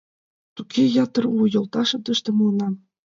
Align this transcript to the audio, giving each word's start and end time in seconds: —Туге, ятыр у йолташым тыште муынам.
—Туге, 0.55 0.83
ятыр 1.03 1.23
у 1.35 1.37
йолташым 1.53 2.01
тыште 2.05 2.29
муынам. 2.37 2.73